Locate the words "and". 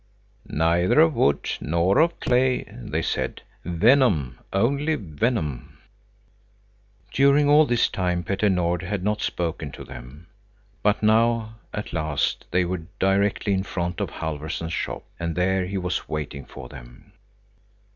15.19-15.35